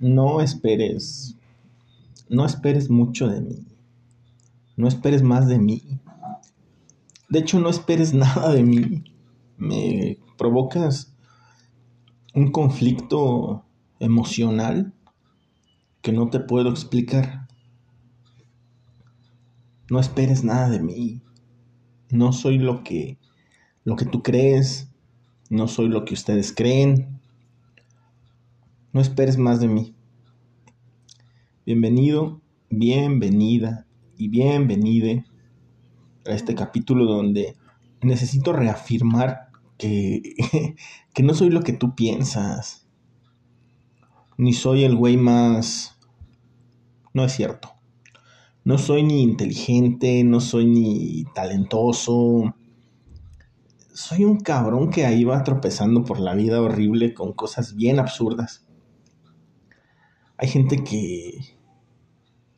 no 0.00 0.40
esperes, 0.40 1.36
no 2.28 2.44
esperes 2.44 2.90
mucho 2.90 3.28
de 3.28 3.40
mí. 3.40 3.66
No 4.76 4.88
esperes 4.88 5.22
más 5.22 5.46
de 5.46 5.58
mí. 5.58 5.82
De 7.28 7.38
hecho, 7.40 7.60
no 7.60 7.68
esperes 7.68 8.14
nada 8.14 8.52
de 8.52 8.62
mí. 8.62 9.04
Me 9.56 10.18
provocas 10.36 11.14
un 12.34 12.50
conflicto 12.50 13.64
emocional 14.00 14.92
que 16.02 16.12
no 16.12 16.28
te 16.28 16.40
puedo 16.40 16.70
explicar. 16.70 17.46
No 19.90 20.00
esperes 20.00 20.44
nada 20.44 20.68
de 20.70 20.80
mí. 20.80 21.20
No 22.10 22.32
soy 22.32 22.58
lo 22.58 22.82
que 22.82 23.18
lo 23.84 23.96
que 23.96 24.06
tú 24.06 24.22
crees, 24.22 24.88
no 25.50 25.68
soy 25.68 25.88
lo 25.88 26.04
que 26.04 26.14
ustedes 26.14 26.52
creen. 26.52 27.20
No 28.94 29.00
esperes 29.00 29.38
más 29.38 29.58
de 29.58 29.66
mí. 29.66 29.92
Bienvenido, 31.66 32.40
bienvenida 32.70 33.88
y 34.16 34.28
bienvenide 34.28 35.24
a 36.24 36.30
este 36.30 36.54
capítulo 36.54 37.04
donde 37.04 37.56
necesito 38.02 38.52
reafirmar 38.52 39.48
que, 39.78 40.22
que 41.12 41.22
no 41.24 41.34
soy 41.34 41.50
lo 41.50 41.62
que 41.62 41.72
tú 41.72 41.96
piensas. 41.96 42.86
Ni 44.38 44.52
soy 44.52 44.84
el 44.84 44.94
güey 44.94 45.16
más... 45.16 45.98
No 47.12 47.24
es 47.24 47.32
cierto. 47.32 47.70
No 48.62 48.78
soy 48.78 49.02
ni 49.02 49.22
inteligente, 49.22 50.22
no 50.22 50.38
soy 50.38 50.66
ni 50.66 51.24
talentoso. 51.34 52.54
Soy 53.92 54.24
un 54.24 54.38
cabrón 54.38 54.90
que 54.90 55.04
ahí 55.04 55.24
va 55.24 55.42
tropezando 55.42 56.04
por 56.04 56.20
la 56.20 56.36
vida 56.36 56.62
horrible 56.62 57.12
con 57.12 57.32
cosas 57.32 57.74
bien 57.74 57.98
absurdas 57.98 58.64
hay 60.36 60.48
gente 60.48 60.82
que, 60.82 61.40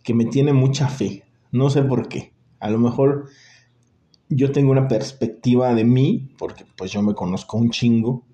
que 0.03 0.15
me 0.15 0.25
tiene 0.25 0.53
mucha 0.53 0.89
fe. 0.89 1.25
No 1.53 1.71
sé 1.71 1.83
por 1.83 2.09
qué. 2.09 2.33
A 2.61 2.71
lo 2.71 2.79
mejor 2.79 3.29
yo 4.29 4.53
tengo 4.53 4.73
una 4.73 4.89
perspectiva 4.89 5.75
de 5.75 5.85
mí, 5.85 6.31
porque 6.39 6.65
pues 6.77 6.93
yo 6.93 7.03
me 7.03 7.15
conozco 7.15 7.59
un 7.59 7.71
chingo, 7.71 8.25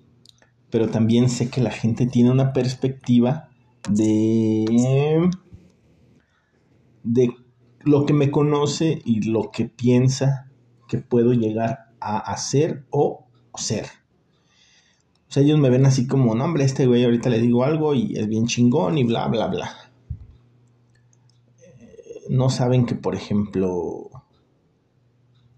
pero 0.69 0.89
también 0.89 1.29
sé 1.29 1.49
que 1.49 1.61
la 1.61 1.71
gente 1.71 2.07
tiene 2.07 2.31
una 2.31 2.53
perspectiva 2.53 3.49
de, 3.89 5.29
de 7.03 7.29
lo 7.81 8.05
que 8.05 8.13
me 8.13 8.31
conoce 8.31 9.01
y 9.05 9.29
lo 9.29 9.51
que 9.51 9.65
piensa 9.65 10.49
que 10.87 10.97
puedo 10.97 11.33
llegar 11.33 11.91
a 11.99 12.17
hacer 12.17 12.85
o 12.89 13.27
ser. 13.55 14.02
Sea, 15.33 15.41
ellos 15.41 15.57
me 15.57 15.71
ven 15.71 15.87
así 15.87 16.05
como, 16.05 16.35
no, 16.35 16.45
hombre, 16.45 16.63
este 16.63 16.85
güey 16.85 17.03
ahorita 17.03 17.27
le 17.27 17.39
digo 17.39 17.63
algo 17.63 17.95
y 17.95 18.15
es 18.15 18.27
bien 18.27 18.45
chingón 18.45 18.99
y 18.99 19.03
bla, 19.03 19.27
bla, 19.29 19.47
bla. 19.47 19.71
Eh, 21.59 22.25
no 22.29 22.51
saben 22.51 22.85
que, 22.85 22.93
por 22.93 23.15
ejemplo, 23.15 24.11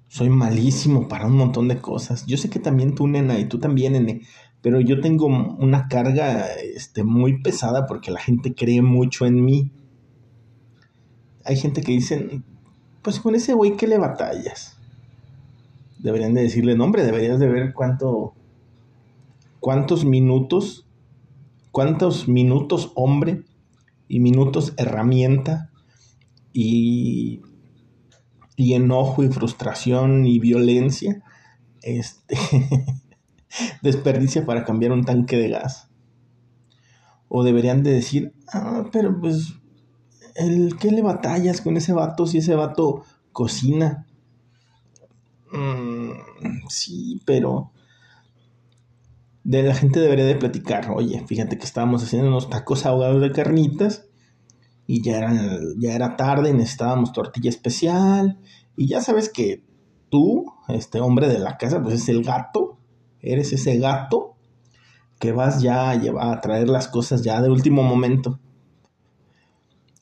soy 0.08 0.30
malísimo 0.30 1.10
para 1.10 1.28
un 1.28 1.36
montón 1.36 1.68
de 1.68 1.82
cosas. 1.82 2.26
Yo 2.26 2.38
sé 2.38 2.50
que 2.50 2.60
también 2.60 2.96
tú, 2.96 3.06
nena, 3.06 3.38
y 3.38 3.50
tú 3.50 3.60
también, 3.60 3.92
nene, 3.92 4.22
pero 4.62 4.80
yo 4.80 5.02
tengo 5.02 5.26
una 5.26 5.90
carga 5.90 6.46
este, 6.54 7.04
muy 7.04 7.42
pesada 7.42 7.86
porque 7.86 8.12
la 8.12 8.22
gente 8.22 8.56
cree 8.56 8.82
mucho 8.82 9.26
en 9.26 9.44
mí. 9.44 9.74
Hay 11.44 11.58
gente 11.58 11.82
que 11.82 11.92
dicen, 11.92 12.46
pues 13.02 13.20
con 13.20 13.36
ese 13.36 13.52
güey 13.52 13.76
que 13.76 13.88
le 13.88 13.98
batallas. 13.98 14.78
Deberían 16.00 16.34
de 16.34 16.44
decirle, 16.44 16.78
no, 16.78 16.86
hombre, 16.86 17.04
deberías 17.04 17.42
de 17.42 17.50
ver 17.50 17.74
cuánto 17.74 18.36
cuántos 19.66 20.06
minutos, 20.06 20.86
cuántos 21.72 22.28
minutos 22.28 22.92
hombre 22.94 23.46
y 24.08 24.20
minutos 24.20 24.76
herramienta 24.78 25.72
y, 26.54 27.42
y 28.56 28.74
enojo 28.76 29.24
y 29.24 29.30
frustración 29.30 30.28
y 30.28 30.38
violencia 30.38 31.24
este, 31.82 32.38
desperdicia 33.82 34.46
para 34.46 34.66
cambiar 34.66 34.92
un 34.92 35.04
tanque 35.04 35.36
de 35.36 35.50
gas. 35.50 35.90
O 37.28 37.44
deberían 37.44 37.82
de 37.82 37.92
decir, 37.92 38.36
ah, 38.54 38.84
pero 38.92 39.20
pues, 39.20 39.56
el, 40.36 40.78
¿qué 40.78 40.92
le 40.92 41.02
batallas 41.02 41.62
con 41.62 41.76
ese 41.76 41.92
vato 41.92 42.28
si 42.28 42.38
ese 42.38 42.54
vato 42.54 43.04
cocina? 43.32 44.06
Mm, 45.52 46.12
sí, 46.70 47.20
pero 47.26 47.72
de 49.46 49.62
la 49.62 49.76
gente 49.76 50.00
debería 50.00 50.26
de 50.26 50.36
platicar. 50.36 50.90
Oye, 50.92 51.24
fíjate 51.28 51.58
que 51.58 51.66
estábamos 51.66 52.04
haciendo 52.04 52.28
unos 52.28 52.50
tacos 52.50 52.86
ahogados 52.86 53.22
de 53.22 53.32
carnitas 53.32 54.08
y 54.88 55.04
ya 55.04 55.20
era, 55.20 55.34
ya 55.78 55.94
era 55.94 56.18
tarde, 56.18 56.52
necesitábamos 56.52 57.14
tortilla 57.14 57.50
especial 57.50 58.40
y 58.76 58.88
ya 58.88 59.02
sabes 59.02 59.30
que 59.30 59.64
tú, 60.10 60.52
este 60.68 61.00
hombre 61.00 61.28
de 61.30 61.38
la 61.38 61.58
casa, 61.58 61.82
pues 61.82 61.94
es 61.94 62.10
el 62.10 62.24
gato, 62.24 62.80
eres 63.22 63.54
ese 63.54 63.78
gato 63.78 64.36
que 65.20 65.32
vas 65.32 65.62
ya 65.62 65.92
a, 65.92 65.96
llevar, 65.96 66.36
a 66.36 66.42
traer 66.42 66.68
las 66.68 66.88
cosas 66.88 67.22
ya 67.22 67.40
de 67.40 67.52
último 67.52 67.84
momento. 67.84 68.40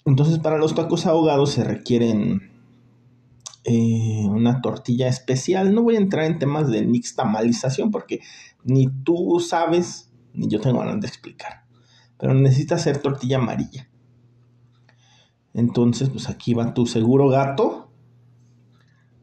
Entonces 0.05 0.39
para 0.39 0.57
los 0.57 0.73
tacos 0.73 1.05
ahogados 1.05 1.51
se 1.51 1.65
requieren 1.65 2.52
eh, 3.65 4.25
una 4.27 4.61
tortilla 4.61 5.07
especial. 5.07 5.73
No 5.73 5.83
voy 5.83 5.95
a 5.95 5.99
entrar 5.99 6.25
en 6.25 6.39
temas 6.39 6.69
de 6.69 6.85
nixtamalización 6.85 7.91
porque 7.91 8.19
ni 8.63 8.87
tú 9.03 9.39
sabes, 9.39 10.11
ni 10.33 10.47
yo 10.47 10.59
tengo 10.59 10.79
ganas 10.79 10.99
de 11.01 11.07
explicar. 11.07 11.65
Pero 12.17 12.33
necesitas 12.33 12.81
hacer 12.81 12.99
tortilla 12.99 13.37
amarilla. 13.37 13.89
Entonces, 15.53 16.09
pues 16.09 16.29
aquí 16.29 16.53
va 16.53 16.73
tu 16.73 16.85
seguro 16.85 17.29
gato 17.29 17.91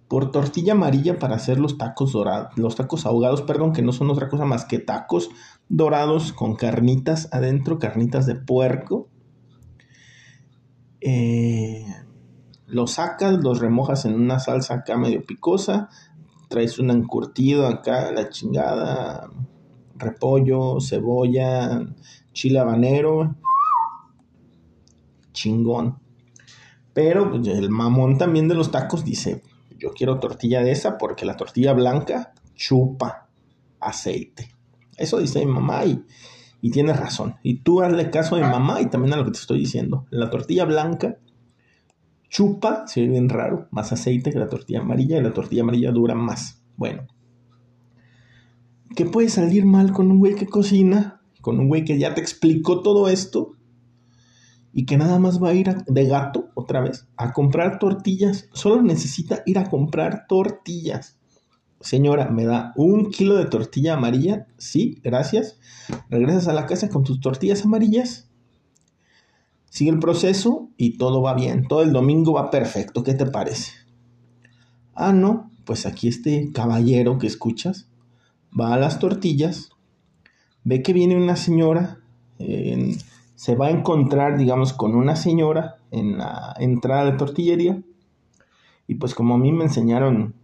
por 0.09 0.33
tortilla 0.33 0.73
amarilla 0.73 1.19
para 1.19 1.37
hacer 1.37 1.61
los 1.61 1.79
tacos 1.79 2.13
dorados, 2.13 2.57
los 2.57 2.75
tacos 2.75 3.07
ahogados, 3.07 3.43
perdón, 3.43 3.73
que 3.73 3.83
no 3.83 3.93
son 3.93 4.11
otra 4.11 4.29
cosa 4.29 4.45
más 4.45 4.65
que 4.65 4.81
tacos 4.81 5.31
dorados 5.69 6.33
con 6.33 6.57
carnitas 6.57 7.29
adentro, 7.33 7.79
carnitas 7.79 8.27
de 8.27 8.35
puerco. 8.35 9.09
Eh, 11.01 11.87
los 12.71 12.93
sacas, 12.93 13.43
los 13.43 13.59
remojas 13.59 14.05
en 14.05 14.15
una 14.15 14.39
salsa 14.39 14.75
acá 14.75 14.97
medio 14.97 15.25
picosa, 15.25 15.89
traes 16.49 16.79
un 16.79 16.91
encurtido 16.91 17.67
acá, 17.67 18.13
la 18.13 18.29
chingada, 18.29 19.29
repollo, 19.97 20.81
cebolla, 20.81 21.87
chile 22.33 22.59
habanero, 22.59 23.37
chingón. 25.33 25.99
Pero 26.93 27.31
pues, 27.31 27.47
el 27.49 27.71
mamón 27.71 28.19
también 28.19 28.49
de 28.49 28.55
los 28.55 28.71
tacos 28.71 29.05
dice, 29.05 29.43
yo 29.79 29.93
quiero 29.93 30.19
tortilla 30.19 30.63
de 30.63 30.73
esa 30.73 30.99
porque 30.99 31.25
la 31.25 31.37
tortilla 31.37 31.73
blanca 31.73 32.33
chupa 32.55 33.29
aceite. 33.81 34.55
Eso 34.97 35.19
dice 35.19 35.45
mi 35.45 35.53
mamá 35.53 35.85
y, 35.85 36.05
y 36.61 36.71
tiene 36.71 36.93
razón. 36.93 37.37
Y 37.43 37.61
tú 37.63 37.81
hazle 37.81 38.11
caso 38.11 38.37
a 38.37 38.41
mi 38.41 38.45
mamá 38.45 38.81
y 38.81 38.87
también 38.87 39.15
a 39.15 39.17
lo 39.17 39.25
que 39.25 39.31
te 39.31 39.39
estoy 39.39 39.61
diciendo. 39.61 40.07
La 40.11 40.31
tortilla 40.31 40.65
blanca 40.65 41.17
chupa, 42.31 42.87
se 42.87 43.03
ve 43.03 43.09
bien 43.09 43.29
raro, 43.29 43.69
más 43.73 43.93
aceite 43.93 44.31
que 44.31 44.39
la 44.39 44.49
tortilla 44.49 44.81
amarilla 44.81 45.19
y 45.19 45.23
la 45.23 45.35
tortilla 45.35 45.63
amarilla 45.63 45.91
dura 45.91 46.15
más. 46.15 46.63
Bueno, 46.77 47.07
¿qué 48.97 49.05
puede 49.05 49.29
salir 49.29 49.67
mal 49.67 49.93
con 49.93 50.11
un 50.11 50.21
güey 50.21 50.37
que 50.37 50.47
cocina? 50.47 51.21
Con 51.43 51.59
un 51.59 51.69
güey 51.69 51.85
que 51.85 51.99
ya 51.99 52.15
te 52.15 52.21
explicó 52.21 52.81
todo 52.81 53.09
esto 53.09 53.57
y 54.73 54.87
que 54.87 54.97
nada 54.97 55.19
más 55.19 55.43
va 55.43 55.49
a 55.49 55.55
ir 55.55 55.75
de 55.87 56.07
gato 56.07 56.51
otra 56.55 56.81
vez 56.81 57.09
a 57.17 57.33
comprar 57.33 57.79
tortillas. 57.79 58.49
Solo 58.53 58.81
necesita 58.83 59.43
ir 59.45 59.59
a 59.59 59.69
comprar 59.69 60.27
tortillas. 60.29 61.19
Señora, 61.81 62.31
¿me 62.31 62.45
da 62.45 62.73
un 62.77 63.11
kilo 63.11 63.37
de 63.37 63.47
tortilla 63.47 63.95
amarilla? 63.95 64.47
Sí, 64.59 65.01
gracias. 65.03 65.59
Regresas 66.11 66.47
a 66.47 66.53
la 66.53 66.67
casa 66.67 66.91
con 66.91 67.05
tus 67.05 67.21
tortillas 67.21 67.65
amarillas 67.65 68.30
Sigue 69.71 69.91
el 69.91 69.99
proceso 69.99 70.69
y 70.77 70.99
todo 70.99 71.23
va 71.23 71.33
bien. 71.33 71.67
Todo 71.67 71.83
el 71.83 71.93
domingo 71.93 72.35
va 72.35 72.51
perfecto. 72.51 73.03
¿Qué 73.03 73.15
te 73.15 73.25
parece? 73.25 73.73
Ah, 74.95 75.13
no. 75.13 75.51
Pues 75.65 75.87
aquí 75.87 76.09
este 76.09 76.51
caballero 76.53 77.19
que 77.19 77.29
escuchas 77.29 77.89
va 78.59 78.75
a 78.75 78.79
las 78.79 78.99
tortillas, 78.99 79.71
ve 80.65 80.83
que 80.83 80.93
viene 80.93 81.17
una 81.17 81.37
señora, 81.37 82.01
se 83.37 83.55
va 83.55 83.69
a 83.69 83.71
encontrar, 83.71 84.37
digamos, 84.37 84.73
con 84.73 84.95
una 84.97 85.15
señora 85.15 85.77
en 85.93 86.19
la 86.19 86.55
entrada 86.59 87.05
de 87.11 87.17
tortillería. 87.17 87.81
Y 88.89 88.97
pues 88.97 89.15
como 89.15 89.35
a 89.35 89.39
mí 89.39 89.53
me 89.53 89.65
enseñaron 89.65 90.35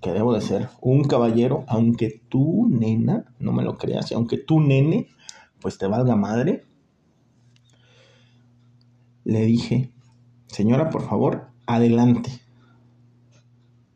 que 0.00 0.12
debo 0.12 0.32
de 0.32 0.40
ser 0.40 0.70
un 0.80 1.04
caballero, 1.04 1.64
aunque 1.68 2.22
tú, 2.30 2.66
nena, 2.70 3.26
no 3.38 3.52
me 3.52 3.62
lo 3.62 3.76
creas, 3.76 4.10
y 4.10 4.14
aunque 4.14 4.38
tú, 4.38 4.60
nene, 4.60 5.08
pues 5.60 5.76
te 5.76 5.86
valga 5.86 6.16
madre, 6.16 6.64
le 9.30 9.46
dije, 9.46 9.92
señora, 10.48 10.90
por 10.90 11.02
favor, 11.02 11.50
adelante. 11.64 12.32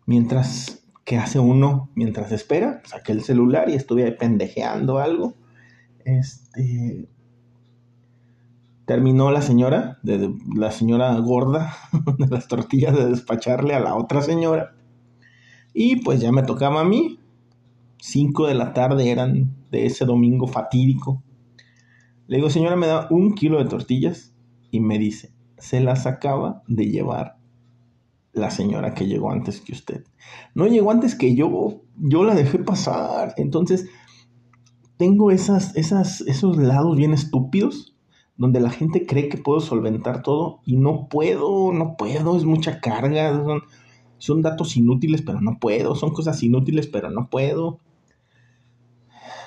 Mientras 0.07 0.85
que 1.05 1.19
hace 1.19 1.41
uno, 1.41 1.91
mientras 1.97 2.31
espera, 2.31 2.83
saqué 2.85 3.11
el 3.11 3.25
celular 3.25 3.69
y 3.69 3.75
estuve 3.75 4.13
pendejeando 4.13 4.99
algo. 5.01 5.35
Este. 6.05 7.09
Terminó 8.87 9.33
la 9.33 9.43
señora, 9.43 9.99
de, 10.05 10.33
la 10.55 10.71
señora 10.71 11.13
gorda 11.19 11.75
de 12.19 12.29
las 12.29 12.47
tortillas, 12.47 12.95
de 12.95 13.07
despacharle 13.07 13.75
a 13.75 13.81
la 13.81 13.97
otra 13.97 14.23
señora. 14.23 14.77
Y 15.73 15.97
pues 15.97 16.21
ya 16.21 16.31
me 16.31 16.45
tocaba 16.45 16.83
a 16.83 16.85
mí. 16.85 17.19
Cinco 17.99 18.47
de 18.47 18.55
la 18.55 18.73
tarde 18.73 19.11
eran 19.11 19.53
de 19.73 19.87
ese 19.87 20.05
domingo 20.05 20.47
fatídico. 20.47 21.25
Le 22.29 22.37
digo, 22.37 22.51
señora, 22.51 22.77
me 22.77 22.87
da 22.87 23.09
un 23.11 23.35
kilo 23.35 23.59
de 23.59 23.69
tortillas. 23.69 24.34
Y 24.75 24.81
me 24.81 24.99
dice, 24.99 25.33
se 25.57 25.79
las 25.79 26.05
acaba 26.05 26.65
de 26.67 26.87
llevar 26.87 27.37
la 28.33 28.51
señora 28.51 28.93
que 28.93 29.07
llegó 29.07 29.31
antes 29.31 29.61
que 29.61 29.71
usted. 29.71 30.03
No 30.57 30.67
llegó 30.67 30.91
antes 30.91 31.15
que 31.15 31.37
yo, 31.37 31.83
yo 31.97 32.25
la 32.25 32.35
dejé 32.35 32.59
pasar. 32.59 33.35
Entonces, 33.37 33.89
tengo 34.97 35.31
esas, 35.31 35.77
esas, 35.77 36.23
esos 36.23 36.57
lados 36.57 36.97
bien 36.97 37.13
estúpidos 37.13 37.95
donde 38.37 38.59
la 38.59 38.71
gente 38.71 39.07
cree 39.07 39.29
que 39.29 39.39
puedo 39.39 39.61
solventar 39.61 40.25
todo 40.25 40.59
y 40.67 40.77
no 40.77 41.07
puedo, 41.09 41.73
no 41.73 41.97
puedo, 41.97 42.37
es 42.37 42.45
mucha 42.45 42.81
carga, 42.81 43.33
son, 43.45 43.61
son 44.19 44.43
datos 44.43 44.77
inútiles, 44.77 45.23
pero 45.23 45.41
no 45.41 45.59
puedo, 45.61 45.95
son 45.95 46.11
cosas 46.11 46.43
inútiles, 46.43 46.89
pero 46.89 47.13
no 47.13 47.31
puedo. 47.31 47.79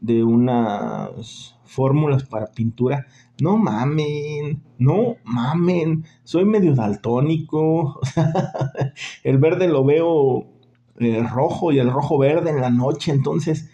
de 0.00 0.22
unas 0.22 1.56
fórmulas 1.64 2.24
para 2.24 2.52
pintura. 2.52 3.06
No 3.40 3.56
mamen, 3.56 4.62
no 4.78 5.16
mamen, 5.24 6.04
soy 6.22 6.44
medio 6.44 6.74
daltónico. 6.74 8.00
el 9.24 9.38
verde 9.38 9.68
lo 9.68 9.84
veo 9.84 10.46
eh, 10.98 11.22
rojo 11.22 11.72
y 11.72 11.78
el 11.78 11.90
rojo 11.90 12.18
verde 12.18 12.50
en 12.50 12.60
la 12.60 12.70
noche. 12.70 13.12
Entonces, 13.12 13.70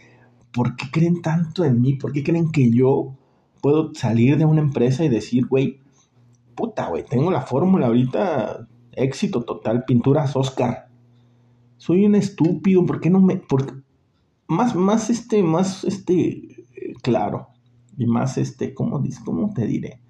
¿por 0.53 0.77
qué 0.77 0.87
creen 0.91 1.21
tanto 1.21 1.65
en 1.65 1.81
mí? 1.81 1.95
¿Por 1.95 2.13
qué 2.13 2.23
creen 2.23 2.51
que 2.51 2.71
yo 2.71 3.17
puedo 3.61 3.95
salir 3.95 4.39
de 4.39 4.45
una 4.45 4.61
empresa 4.61 5.05
y 5.05 5.09
decir, 5.09 5.47
güey, 5.47 5.81
puta, 6.55 6.89
güey, 6.89 7.05
tengo 7.05 7.31
la 7.31 7.41
fórmula 7.41 7.87
ahorita, 7.87 8.69
éxito 8.97 9.43
total, 9.43 9.85
pinturas 9.85 10.37
Oscar. 10.37 10.89
Soy 11.77 12.05
un 12.07 12.15
estúpido, 12.15 12.85
¿por 12.87 13.01
qué 13.01 13.11
no 13.11 13.21
me... 13.21 13.37
Por, 13.37 13.83
más, 14.47 14.75
más, 14.75 15.11
este, 15.11 15.43
más, 15.43 15.85
este, 15.85 16.67
claro, 17.03 17.49
y 17.97 18.07
más, 18.07 18.39
este, 18.39 18.75
¿cómo, 18.75 19.03
¿cómo 19.25 19.53
te 19.53 19.67
diré? 19.67 20.01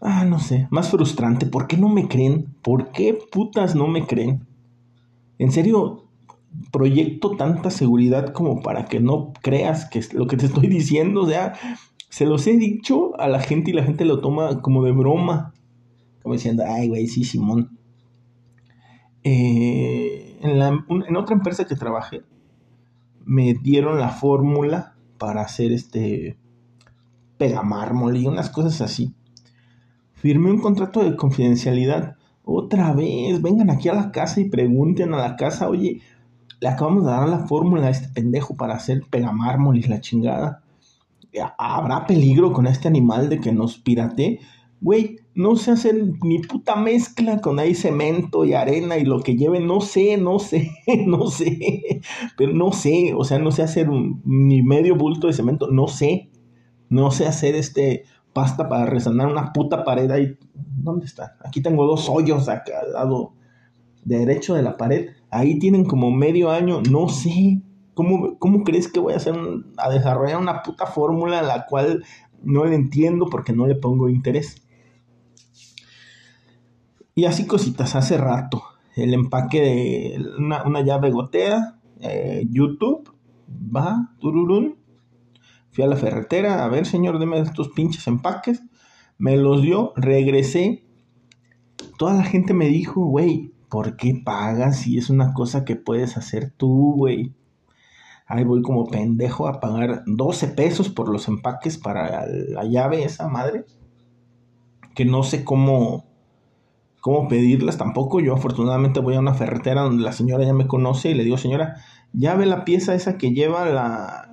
Ah, 0.00 0.24
no 0.24 0.38
sé, 0.38 0.68
más 0.70 0.90
frustrante, 0.90 1.46
¿por 1.46 1.66
qué 1.66 1.76
no 1.76 1.88
me 1.88 2.08
creen? 2.08 2.54
¿Por 2.62 2.92
qué 2.92 3.18
putas 3.32 3.74
no 3.74 3.88
me 3.88 4.06
creen? 4.06 4.46
En 5.38 5.52
serio, 5.52 6.06
proyecto 6.70 7.36
tanta 7.36 7.70
seguridad 7.70 8.32
como 8.32 8.62
para 8.62 8.86
que 8.86 9.00
no 9.00 9.32
creas 9.42 9.88
que 9.88 10.00
lo 10.12 10.26
que 10.26 10.36
te 10.36 10.46
estoy 10.46 10.68
diciendo. 10.68 11.22
O 11.22 11.28
sea, 11.28 11.54
se 12.08 12.26
los 12.26 12.46
he 12.46 12.56
dicho 12.56 13.18
a 13.20 13.28
la 13.28 13.40
gente 13.40 13.70
y 13.70 13.74
la 13.74 13.84
gente 13.84 14.04
lo 14.04 14.20
toma 14.20 14.60
como 14.62 14.84
de 14.84 14.92
broma. 14.92 15.52
Como 16.26 16.34
diciendo, 16.34 16.64
ay, 16.66 16.88
güey, 16.88 17.06
sí, 17.06 17.22
Simón. 17.22 17.78
Eh, 19.22 20.36
en, 20.42 20.60
en 20.60 21.16
otra 21.16 21.36
empresa 21.36 21.66
que 21.66 21.76
trabajé, 21.76 22.24
me 23.24 23.54
dieron 23.54 24.00
la 24.00 24.08
fórmula 24.08 24.96
para 25.18 25.42
hacer 25.42 25.70
este 25.70 26.36
pegamármol 27.38 28.16
y 28.16 28.26
unas 28.26 28.50
cosas 28.50 28.80
así. 28.80 29.14
Firmé 30.14 30.50
un 30.50 30.58
contrato 30.58 31.04
de 31.04 31.14
confidencialidad 31.14 32.16
otra 32.44 32.92
vez, 32.92 33.40
vengan 33.40 33.70
aquí 33.70 33.88
a 33.88 33.94
la 33.94 34.10
casa 34.10 34.40
y 34.40 34.50
pregunten 34.50 35.14
a 35.14 35.18
la 35.18 35.36
casa, 35.36 35.68
oye, 35.68 36.00
le 36.58 36.68
acabamos 36.68 37.04
de 37.04 37.12
dar 37.12 37.28
la 37.28 37.46
fórmula 37.46 37.86
a 37.86 37.90
este 37.90 38.08
pendejo 38.08 38.56
para 38.56 38.74
hacer 38.74 39.04
pegamármol 39.08 39.78
y 39.78 39.82
la 39.82 40.00
chingada. 40.00 40.64
¿Habrá 41.56 42.04
peligro 42.04 42.52
con 42.52 42.66
este 42.66 42.88
animal 42.88 43.28
de 43.28 43.38
que 43.38 43.52
nos 43.52 43.78
pirate? 43.78 44.40
Güey, 44.80 45.20
no 45.36 45.54
sé 45.56 45.70
hacer 45.70 45.94
ni 46.22 46.38
puta 46.38 46.76
mezcla 46.76 47.42
con 47.42 47.58
ahí 47.58 47.74
cemento 47.74 48.46
y 48.46 48.54
arena 48.54 48.96
y 48.96 49.04
lo 49.04 49.20
que 49.20 49.36
lleve, 49.36 49.60
no 49.60 49.82
sé, 49.82 50.16
no 50.16 50.38
sé, 50.38 50.70
no 51.06 51.26
sé, 51.26 52.00
pero 52.38 52.54
no 52.54 52.72
sé, 52.72 53.12
o 53.14 53.22
sea, 53.22 53.38
no 53.38 53.52
sé 53.52 53.62
hacer 53.62 53.88
ni 54.24 54.62
medio 54.62 54.96
bulto 54.96 55.26
de 55.26 55.34
cemento, 55.34 55.68
no 55.70 55.88
sé, 55.88 56.30
no 56.88 57.10
sé 57.10 57.26
hacer 57.26 57.54
este 57.54 58.04
pasta 58.32 58.68
para 58.68 58.86
resanar 58.86 59.28
una 59.28 59.52
puta 59.52 59.84
pared 59.84 60.10
ahí. 60.10 60.38
¿Dónde 60.54 61.06
está? 61.06 61.36
Aquí 61.44 61.62
tengo 61.62 61.86
dos 61.86 62.08
hoyos 62.08 62.48
acá 62.48 62.80
al 62.82 62.92
lado 62.92 63.32
derecho 64.04 64.54
de 64.54 64.62
la 64.62 64.76
pared. 64.76 65.10
Ahí 65.30 65.58
tienen 65.58 65.84
como 65.84 66.10
medio 66.10 66.50
año. 66.50 66.82
No 66.82 67.08
sé. 67.08 67.62
¿Cómo, 67.94 68.38
cómo 68.38 68.62
crees 68.62 68.88
que 68.92 69.00
voy 69.00 69.14
a 69.14 69.16
hacer 69.16 69.34
a 69.78 69.88
desarrollar 69.90 70.36
una 70.36 70.62
puta 70.62 70.84
fórmula 70.84 71.38
a 71.38 71.42
la 71.42 71.66
cual 71.66 72.04
no 72.42 72.66
le 72.66 72.74
entiendo 72.74 73.26
porque 73.30 73.54
no 73.54 73.66
le 73.66 73.74
pongo 73.74 74.10
interés? 74.10 74.65
Y 77.16 77.24
así 77.24 77.46
cositas, 77.46 77.96
hace 77.96 78.18
rato. 78.18 78.62
El 78.94 79.12
empaque 79.14 79.60
de 79.60 80.24
una, 80.38 80.82
llave 80.82 81.10
gotea, 81.10 81.80
eh, 82.00 82.46
YouTube, 82.48 83.10
va, 83.48 84.14
tururún, 84.20 84.76
Fui 85.76 85.84
a 85.84 85.88
la 85.88 85.96
ferretera, 85.96 86.64
a 86.64 86.68
ver, 86.68 86.86
señor, 86.86 87.18
deme 87.18 87.38
estos 87.38 87.68
pinches 87.68 88.06
empaques. 88.06 88.62
Me 89.18 89.36
los 89.36 89.60
dio, 89.60 89.92
regresé. 89.94 90.86
Toda 91.98 92.14
la 92.14 92.24
gente 92.24 92.54
me 92.54 92.68
dijo, 92.68 93.04
güey, 93.04 93.52
¿por 93.68 93.98
qué 93.98 94.18
pagas 94.24 94.78
si 94.78 94.96
es 94.96 95.10
una 95.10 95.34
cosa 95.34 95.66
que 95.66 95.76
puedes 95.76 96.16
hacer 96.16 96.50
tú, 96.50 96.94
güey? 96.96 97.34
Ahí 98.26 98.44
voy 98.44 98.62
como 98.62 98.86
pendejo 98.86 99.48
a 99.48 99.60
pagar 99.60 100.02
12 100.06 100.48
pesos 100.48 100.88
por 100.88 101.10
los 101.10 101.28
empaques 101.28 101.76
para 101.76 102.26
la 102.26 102.64
llave 102.64 103.04
esa 103.04 103.28
madre. 103.28 103.66
Que 104.94 105.04
no 105.04 105.24
sé 105.24 105.44
cómo, 105.44 106.06
cómo 107.06 107.28
pedirlas 107.28 107.78
tampoco. 107.78 108.18
Yo 108.18 108.34
afortunadamente 108.34 108.98
voy 108.98 109.14
a 109.14 109.20
una 109.20 109.32
ferretera 109.32 109.82
donde 109.82 110.02
la 110.02 110.10
señora 110.10 110.44
ya 110.44 110.52
me 110.52 110.66
conoce 110.66 111.12
y 111.12 111.14
le 111.14 111.22
digo, 111.22 111.38
señora, 111.38 111.76
ya 112.12 112.34
ve 112.34 112.46
la 112.46 112.64
pieza 112.64 112.96
esa 112.96 113.16
que 113.16 113.30
lleva 113.30 113.64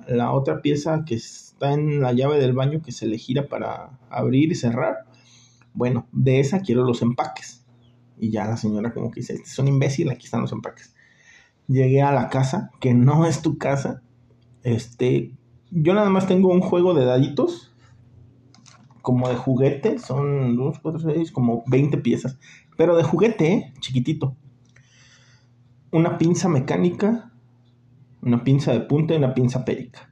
la, 0.08 0.32
otra 0.32 0.60
pieza 0.60 1.04
que 1.06 1.14
está 1.14 1.72
en 1.72 2.00
la 2.00 2.12
llave 2.12 2.40
del 2.40 2.52
baño 2.52 2.82
que 2.82 2.90
se 2.90 3.06
le 3.06 3.16
gira 3.16 3.46
para 3.46 4.00
abrir 4.10 4.50
y 4.50 4.56
cerrar. 4.56 5.04
Bueno, 5.72 6.08
de 6.10 6.40
esa 6.40 6.62
quiero 6.62 6.82
los 6.82 7.00
empaques. 7.00 7.64
Y 8.18 8.32
ya 8.32 8.44
la 8.44 8.56
señora 8.56 8.92
como 8.92 9.12
que 9.12 9.20
dice, 9.20 9.34
este 9.34 9.48
es 9.48 9.58
imbécil, 9.60 10.10
aquí 10.10 10.24
están 10.24 10.40
los 10.40 10.50
empaques. 10.50 10.96
Llegué 11.68 12.02
a 12.02 12.10
la 12.10 12.28
casa, 12.28 12.72
que 12.80 12.92
no 12.92 13.24
es 13.24 13.40
tu 13.40 13.56
casa. 13.56 14.02
Este, 14.64 15.32
yo 15.70 15.94
nada 15.94 16.10
más 16.10 16.26
tengo 16.26 16.48
un 16.48 16.60
juego 16.60 16.92
de 16.92 17.04
daditos, 17.04 17.72
como 19.04 19.28
de 19.28 19.36
juguete, 19.36 19.98
son 19.98 20.56
2, 20.56 20.78
4, 20.80 20.98
6, 20.98 21.30
como 21.30 21.62
20 21.66 21.98
piezas. 21.98 22.38
Pero 22.76 22.96
de 22.96 23.04
juguete, 23.04 23.52
¿eh? 23.52 23.74
chiquitito. 23.80 24.36
Una 25.90 26.18
pinza 26.18 26.48
mecánica, 26.48 27.32
una 28.22 28.42
pinza 28.42 28.72
de 28.72 28.80
punta 28.80 29.14
y 29.14 29.18
una 29.18 29.34
pinza 29.34 29.64
périca. 29.64 30.10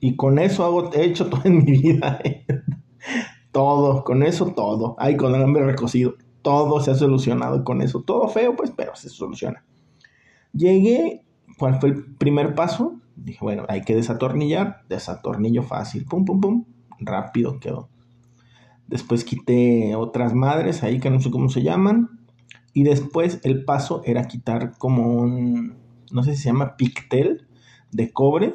Y 0.00 0.16
con 0.16 0.38
eso 0.38 0.64
hago, 0.64 0.92
he 0.94 1.04
hecho 1.04 1.28
todo 1.28 1.42
en 1.44 1.58
mi 1.64 1.72
vida. 1.72 2.18
¿eh? 2.24 2.46
todo, 3.52 4.04
con 4.04 4.22
eso 4.22 4.46
todo. 4.52 4.96
Ay, 4.98 5.16
con 5.16 5.34
el 5.34 5.42
hambre 5.42 5.64
recocido. 5.64 6.14
Todo 6.42 6.80
se 6.80 6.92
ha 6.92 6.94
solucionado 6.94 7.64
con 7.64 7.82
eso. 7.82 8.02
Todo 8.02 8.28
feo, 8.28 8.56
pues, 8.56 8.72
pero 8.76 8.94
se 8.94 9.08
soluciona. 9.08 9.64
Llegué, 10.52 11.24
¿cuál 11.58 11.80
fue 11.80 11.90
el 11.90 12.04
primer 12.16 12.54
paso? 12.54 13.00
Dije, 13.16 13.38
bueno, 13.42 13.64
hay 13.68 13.82
que 13.82 13.96
desatornillar. 13.96 14.84
Desatornillo 14.88 15.62
fácil. 15.62 16.04
Pum, 16.06 16.24
pum, 16.24 16.40
pum. 16.40 16.64
Rápido 17.00 17.58
quedó. 17.58 17.90
Después 18.88 19.22
quité 19.22 19.94
otras 19.94 20.34
madres 20.34 20.82
ahí 20.82 20.98
que 20.98 21.10
no 21.10 21.20
sé 21.20 21.30
cómo 21.30 21.50
se 21.50 21.62
llaman. 21.62 22.18
Y 22.72 22.84
después 22.84 23.40
el 23.44 23.64
paso 23.64 24.02
era 24.04 24.28
quitar 24.28 24.78
como 24.78 25.12
un, 25.12 25.76
no 26.10 26.22
sé 26.22 26.34
si 26.34 26.42
se 26.42 26.48
llama 26.48 26.76
pictel 26.76 27.46
de 27.92 28.12
cobre 28.12 28.54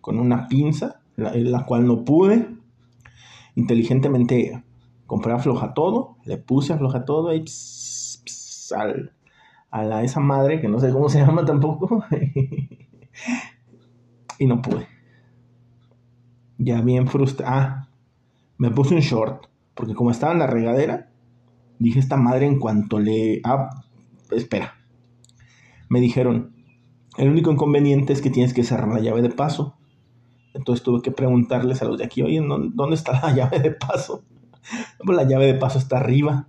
con 0.00 0.18
una 0.18 0.48
pinza, 0.48 1.02
la, 1.16 1.66
cual 1.66 1.86
no 1.86 2.04
pude. 2.04 2.48
Inteligentemente 3.54 4.62
compré 5.06 5.32
afloja 5.32 5.74
todo, 5.74 6.16
le 6.24 6.36
puse 6.36 6.72
afloja 6.72 7.04
todo 7.04 7.34
y 7.34 7.44
a 9.70 9.84
la, 9.84 10.02
esa 10.02 10.20
madre 10.20 10.60
que 10.60 10.68
no 10.68 10.80
sé 10.80 10.92
cómo 10.92 11.08
se 11.08 11.20
llama 11.20 11.44
tampoco. 11.44 12.04
y 14.38 14.46
no 14.46 14.62
pude. 14.62 14.88
Ya 16.58 16.80
bien 16.80 17.06
frustrado. 17.06 17.54
Ah, 17.54 17.88
me 18.58 18.70
puse 18.70 18.94
un 18.94 19.00
short. 19.00 19.49
Porque 19.80 19.94
como 19.94 20.10
estaba 20.10 20.34
en 20.34 20.40
la 20.40 20.46
regadera, 20.46 21.08
dije 21.78 21.98
esta 21.98 22.18
madre 22.18 22.44
en 22.44 22.58
cuanto 22.58 23.00
le... 23.00 23.40
Ah, 23.44 23.70
espera. 24.30 24.74
Me 25.88 26.00
dijeron, 26.00 26.52
el 27.16 27.30
único 27.30 27.50
inconveniente 27.50 28.12
es 28.12 28.20
que 28.20 28.28
tienes 28.28 28.52
que 28.52 28.62
cerrar 28.62 28.88
la 28.88 29.00
llave 29.00 29.22
de 29.22 29.30
paso. 29.30 29.78
Entonces 30.52 30.84
tuve 30.84 31.00
que 31.00 31.12
preguntarles 31.12 31.80
a 31.80 31.86
los 31.86 31.96
de 31.96 32.04
aquí, 32.04 32.20
oye, 32.20 32.42
¿dónde 32.42 32.94
está 32.94 33.12
la 33.22 33.32
llave 33.34 33.58
de 33.58 33.70
paso? 33.70 34.22
Pues 35.02 35.16
la 35.16 35.24
llave 35.24 35.46
de 35.46 35.54
paso 35.54 35.78
está 35.78 35.96
arriba. 35.96 36.46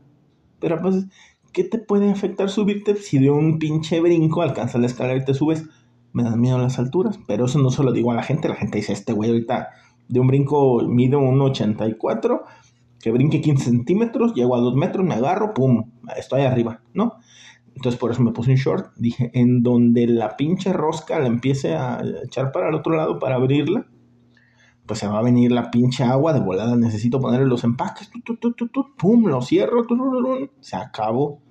Pero 0.60 0.82
pues, 0.82 1.06
¿qué 1.54 1.64
te 1.64 1.78
puede 1.78 2.12
afectar 2.12 2.50
subirte 2.50 2.98
si 2.98 3.18
de 3.18 3.30
un 3.30 3.60
pinche 3.60 4.02
brinco 4.02 4.42
alcanzas 4.42 4.82
la 4.82 4.88
escalera 4.88 5.22
y 5.22 5.24
te 5.24 5.34
subes? 5.34 5.70
me 6.12 6.24
dan 6.24 6.42
miedo 6.42 6.58
las 6.58 6.78
alturas, 6.78 7.18
pero 7.26 7.46
eso 7.46 7.58
no 7.60 7.70
se 7.72 7.84
lo 7.84 7.94
digo 7.94 8.12
a 8.12 8.16
la 8.16 8.24
gente, 8.24 8.50
la 8.50 8.56
gente 8.56 8.80
dice, 8.80 8.92
este 8.92 9.14
güey 9.14 9.30
ahorita 9.30 9.70
de 10.12 10.20
un 10.20 10.28
brinco 10.28 10.82
mide 10.84 11.16
1,84, 11.16 12.42
que 13.02 13.12
brinque 13.12 13.42
15 13.42 13.66
centímetros, 13.66 14.34
llego 14.34 14.56
a 14.56 14.60
2 14.60 14.76
metros, 14.76 15.06
me 15.06 15.16
agarro, 15.16 15.54
pum, 15.54 15.92
estoy 16.16 16.42
arriba, 16.42 16.82
¿no? 16.94 17.18
Entonces 17.76 18.00
por 18.00 18.12
eso 18.12 18.22
me 18.22 18.32
puse 18.32 18.52
un 18.52 18.58
short, 18.58 18.94
dije, 18.98 19.32
en 19.34 19.64
donde 19.64 20.08
la 20.08 20.36
pinche 20.38 20.74
rosca 20.74 21.20
la 21.20 21.28
empiece 21.28 21.76
a 21.76 22.02
echar 22.24 22.52
para 22.52 22.70
el 22.70 22.76
otro 22.76 22.96
lado 22.96 23.18
para 23.18 23.36
abrirla, 23.36 23.88
pues 24.86 25.00
se 25.00 25.08
va 25.08 25.20
a 25.20 25.24
venir 25.24 25.52
la 25.52 25.72
pinche 25.72 26.04
agua 26.04 26.34
de 26.34 26.42
volada, 26.42 26.76
necesito 26.76 27.20
ponerle 27.20 27.48
los 27.48 27.64
empaques, 27.64 28.12
pum, 28.98 29.26
lo 29.26 29.42
cierro, 29.42 29.86
se 30.60 30.76
acabó. 30.76 31.42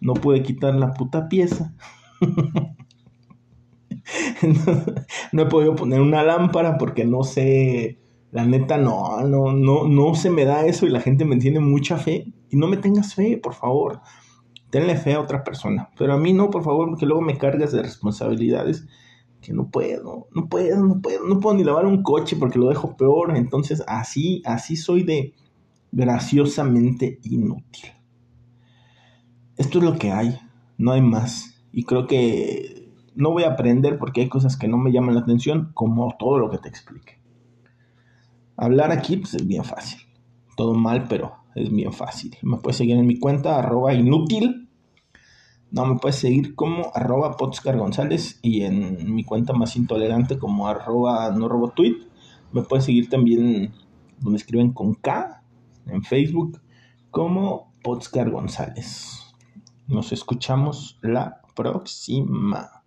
No 0.00 0.14
pude 0.14 0.42
quitar 0.42 0.74
la 0.74 0.92
puta 0.92 1.28
pieza. 1.28 1.74
no 5.32 5.42
he 5.42 5.46
podido 5.46 5.74
poner 5.74 6.00
una 6.00 6.22
lámpara 6.22 6.78
porque 6.78 7.04
no 7.04 7.24
sé, 7.24 7.98
la 8.30 8.44
neta 8.44 8.76
no, 8.76 9.20
no, 9.22 9.52
no, 9.52 9.86
no 9.86 10.14
se 10.14 10.30
me 10.30 10.44
da 10.44 10.66
eso 10.66 10.86
y 10.86 10.90
la 10.90 11.00
gente 11.00 11.24
me 11.24 11.36
tiene 11.36 11.60
mucha 11.60 11.96
fe. 11.96 12.32
Y 12.50 12.56
no 12.56 12.66
me 12.66 12.76
tengas 12.76 13.14
fe, 13.14 13.38
por 13.38 13.54
favor. 13.54 14.00
Tenle 14.70 14.96
fe 14.96 15.14
a 15.14 15.20
otra 15.20 15.44
persona. 15.44 15.90
Pero 15.98 16.12
a 16.12 16.18
mí 16.18 16.32
no, 16.32 16.50
por 16.50 16.62
favor, 16.64 16.88
porque 16.88 17.06
luego 17.06 17.22
me 17.22 17.38
cargas 17.38 17.72
de 17.72 17.82
responsabilidades 17.82 18.86
que 19.40 19.52
no 19.52 19.70
puedo, 19.70 20.26
no 20.34 20.48
puedo, 20.48 20.82
no 20.82 21.00
puedo, 21.00 21.24
no 21.24 21.38
puedo 21.38 21.56
ni 21.56 21.62
lavar 21.62 21.86
un 21.86 22.02
coche 22.02 22.36
porque 22.36 22.58
lo 22.58 22.68
dejo 22.68 22.96
peor. 22.96 23.36
Entonces 23.36 23.82
así, 23.86 24.42
así 24.44 24.76
soy 24.76 25.02
de 25.02 25.34
graciosamente 25.92 27.20
inútil. 27.22 27.90
Esto 29.56 29.78
es 29.78 29.84
lo 29.84 29.98
que 29.98 30.12
hay, 30.12 30.38
no 30.78 30.92
hay 30.92 31.00
más. 31.00 31.64
Y 31.72 31.84
creo 31.84 32.06
que 32.06 32.90
no 33.14 33.30
voy 33.30 33.44
a 33.44 33.52
aprender 33.52 33.98
porque 33.98 34.20
hay 34.20 34.28
cosas 34.28 34.56
que 34.56 34.68
no 34.68 34.76
me 34.78 34.92
llaman 34.92 35.14
la 35.14 35.22
atención, 35.22 35.70
como 35.74 36.14
todo 36.18 36.38
lo 36.38 36.50
que 36.50 36.58
te 36.58 36.68
explique. 36.68 37.18
Hablar 38.56 38.92
aquí 38.92 39.16
pues, 39.16 39.34
es 39.34 39.46
bien 39.46 39.64
fácil. 39.64 40.00
Todo 40.56 40.74
mal, 40.74 41.06
pero 41.08 41.34
es 41.54 41.70
bien 41.70 41.92
fácil. 41.92 42.36
Me 42.42 42.58
puedes 42.58 42.76
seguir 42.76 42.96
en 42.96 43.06
mi 43.06 43.18
cuenta, 43.18 43.58
arroba 43.58 43.94
inútil. 43.94 44.68
No, 45.70 45.84
me 45.84 45.98
puedes 45.98 46.16
seguir 46.16 46.54
como 46.54 46.90
arroba 46.94 47.36
González 47.38 48.38
y 48.40 48.62
en 48.62 49.14
mi 49.14 49.24
cuenta 49.24 49.52
más 49.52 49.76
intolerante 49.76 50.38
como 50.38 50.68
arroba 50.68 51.30
no 51.30 51.48
robo 51.48 51.70
tweet. 51.70 51.96
Me 52.52 52.62
puedes 52.62 52.84
seguir 52.84 53.08
también 53.10 53.72
donde 54.20 54.38
escriben 54.38 54.72
con 54.72 54.94
K 54.94 55.42
en 55.86 56.02
Facebook 56.02 56.60
como 57.10 57.72
Potscar 57.82 58.30
González. 58.30 59.34
Nos 59.88 60.12
escuchamos 60.12 60.98
la 61.02 61.42
próxima. 61.54 62.75